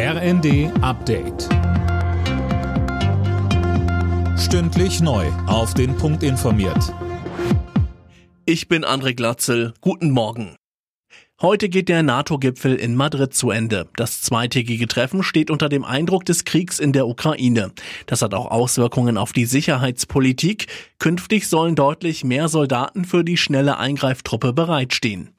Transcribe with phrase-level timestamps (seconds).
[0.00, 1.48] RND Update.
[4.38, 5.26] Stündlich neu.
[5.48, 6.94] Auf den Punkt informiert.
[8.44, 9.74] Ich bin André Glatzel.
[9.80, 10.54] Guten Morgen.
[11.42, 13.88] Heute geht der NATO-Gipfel in Madrid zu Ende.
[13.96, 17.72] Das zweitägige Treffen steht unter dem Eindruck des Kriegs in der Ukraine.
[18.06, 20.66] Das hat auch Auswirkungen auf die Sicherheitspolitik.
[20.98, 25.30] Künftig sollen deutlich mehr Soldaten für die schnelle Eingreiftruppe bereitstehen.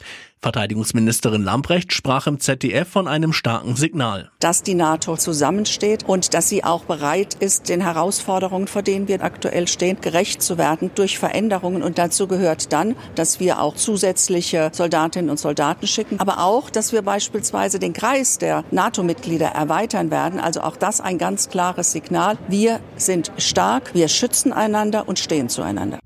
[0.42, 4.32] Verteidigungsministerin Lamprecht sprach im ZDF von einem starken Signal.
[4.40, 9.22] Dass die NATO zusammensteht und dass sie auch bereit ist, den Herausforderungen, vor denen wir
[9.22, 11.84] aktuell stehen, gerecht zu werden durch Veränderungen.
[11.84, 16.94] Und dazu gehört dann, dass wir auch zusätzliche Soldatinnen und Soldaten schicken, aber auch, dass
[16.94, 20.40] wir beispielsweise den Kreis der NATO-Mitglieder erweitern werden.
[20.40, 22.38] Also auch das ein ganz klares Signal.
[22.48, 26.00] Wir sind stark, wir schützen einander und stehen zueinander.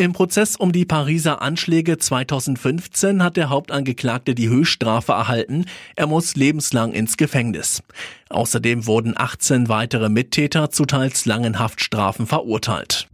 [0.00, 5.66] Im Prozess um die Pariser Anschläge 2015 hat der Hauptangeklagte die Höchststrafe erhalten.
[5.94, 7.82] Er muss lebenslang ins Gefängnis.
[8.30, 13.08] Außerdem wurden 18 weitere Mittäter zu teils langen Haftstrafen verurteilt.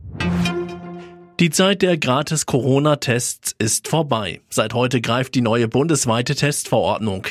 [1.41, 4.41] Die Zeit der gratis Corona-Tests ist vorbei.
[4.49, 7.27] Seit heute greift die neue bundesweite Testverordnung.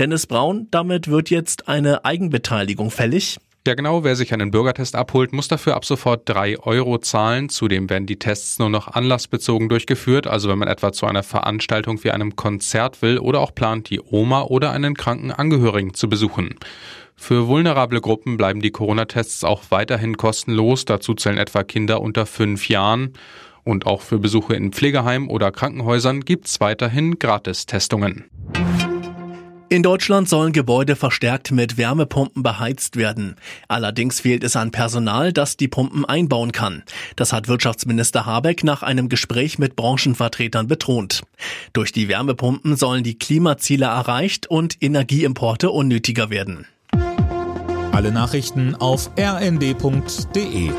[0.00, 3.38] Dennis Braun, damit wird jetzt eine Eigenbeteiligung fällig.
[3.66, 4.04] Ja, genau.
[4.04, 7.48] Wer sich einen Bürgertest abholt, muss dafür ab sofort drei Euro zahlen.
[7.48, 10.28] Zudem werden die Tests nur noch anlassbezogen durchgeführt.
[10.28, 14.00] Also wenn man etwa zu einer Veranstaltung wie einem Konzert will oder auch plant, die
[14.00, 16.54] Oma oder einen kranken Angehörigen zu besuchen.
[17.16, 20.84] Für vulnerable Gruppen bleiben die Corona-Tests auch weiterhin kostenlos.
[20.84, 23.14] Dazu zählen etwa Kinder unter fünf Jahren.
[23.64, 28.26] Und auch für Besuche in Pflegeheimen oder Krankenhäusern gibt's weiterhin Gratistestungen.
[29.68, 33.34] In Deutschland sollen Gebäude verstärkt mit Wärmepumpen beheizt werden.
[33.66, 36.84] Allerdings fehlt es an Personal, das die Pumpen einbauen kann.
[37.16, 41.22] Das hat Wirtschaftsminister Habeck nach einem Gespräch mit Branchenvertretern betont.
[41.72, 46.66] Durch die Wärmepumpen sollen die Klimaziele erreicht und Energieimporte unnötiger werden.
[47.90, 50.70] Alle Nachrichten auf rnd.de